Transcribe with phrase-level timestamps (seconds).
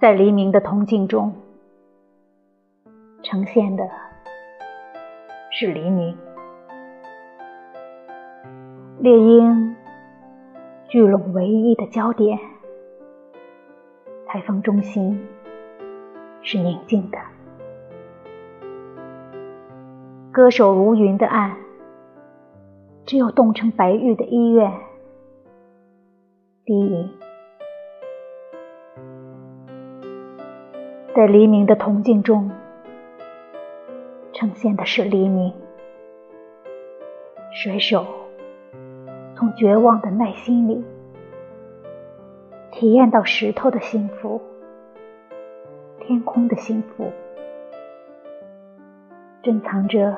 [0.00, 1.34] 在黎明的铜镜中，
[3.24, 3.82] 呈现的
[5.50, 6.16] 是黎明。
[9.00, 9.74] 猎鹰
[10.88, 12.38] 聚拢唯一的焦点，
[14.28, 15.26] 台风中心
[16.42, 17.18] 是宁静的。
[20.30, 21.56] 歌手如云的岸，
[23.04, 24.72] 只有冻成白玉的医院，
[26.64, 27.10] 低吟。
[31.18, 32.48] 在黎明的铜镜中，
[34.32, 35.52] 呈现的是黎明。
[37.50, 38.06] 水手
[39.34, 40.84] 从绝望的耐心里，
[42.70, 44.40] 体验到石头的幸福，
[45.98, 47.10] 天空的幸福，
[49.42, 50.16] 珍藏着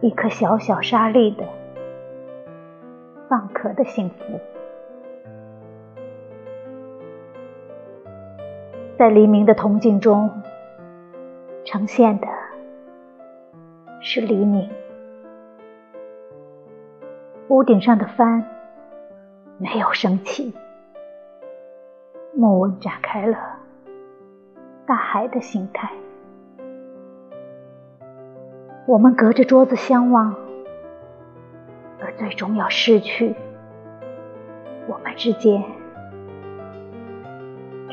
[0.00, 1.44] 一颗小小沙粒的
[3.28, 4.38] 蚌壳的幸福。
[8.98, 10.28] 在黎明的铜镜中，
[11.64, 12.26] 呈现的
[14.00, 14.68] 是黎明。
[17.46, 18.44] 屋顶上的帆
[19.56, 20.52] 没有升起，
[22.34, 23.38] 木纹展开了
[24.84, 25.92] 大海的形态。
[28.84, 30.34] 我们隔着桌子相望，
[32.00, 33.36] 而最终要失去
[34.88, 35.62] 我们之间。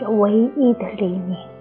[0.08, 1.55] 唯一的黎明。